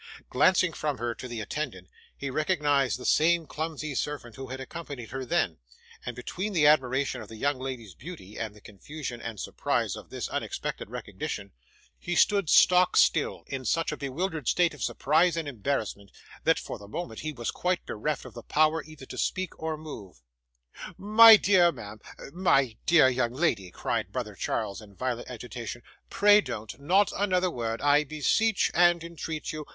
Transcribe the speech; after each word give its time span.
Glancing 0.31 0.73
from 0.73 0.97
her 0.97 1.13
to 1.13 1.27
the 1.27 1.41
attendant, 1.41 1.87
he 2.17 2.31
recognised 2.31 2.97
the 2.97 3.05
same 3.05 3.45
clumsy 3.45 3.93
servant 3.93 4.35
who 4.35 4.47
had 4.47 4.59
accompanied 4.59 5.11
her 5.11 5.23
then; 5.23 5.59
and 6.03 6.15
between 6.15 6.55
his 6.55 6.65
admiration 6.65 7.21
of 7.21 7.27
the 7.29 7.35
young 7.35 7.59
lady's 7.59 7.93
beauty, 7.93 8.35
and 8.35 8.55
the 8.55 8.61
confusion 8.61 9.21
and 9.21 9.39
surprise 9.39 9.95
of 9.95 10.09
this 10.09 10.27
unexpected 10.29 10.89
recognition, 10.89 11.51
he 11.99 12.15
stood 12.15 12.49
stock 12.49 12.97
still, 12.97 13.43
in 13.45 13.63
such 13.63 13.91
a 13.91 13.95
bewildered 13.95 14.47
state 14.47 14.73
of 14.73 14.81
surprise 14.81 15.37
and 15.37 15.47
embarrassment 15.47 16.09
that, 16.45 16.57
for 16.57 16.79
the 16.79 16.87
moment, 16.87 17.19
he 17.19 17.31
was 17.31 17.51
quite 17.51 17.85
bereft 17.85 18.25
of 18.25 18.33
the 18.33 18.41
power 18.41 18.83
either 18.83 19.05
to 19.05 19.19
speak 19.19 19.51
or 19.61 19.77
move. 19.77 20.23
'My 20.97 21.35
dear 21.37 21.71
ma'am 21.71 21.99
my 22.33 22.75
dear 22.87 23.07
young 23.07 23.33
lady,' 23.33 23.69
cried 23.69 24.11
brother 24.11 24.33
Charles 24.33 24.81
in 24.81 24.95
violent 24.95 25.29
agitation, 25.29 25.83
'pray 26.09 26.41
don't 26.41 26.79
not 26.79 27.11
another 27.15 27.51
word, 27.51 27.81
I 27.81 28.03
beseech 28.03 28.71
and 28.73 29.03
entreat 29.03 29.53
you! 29.53 29.67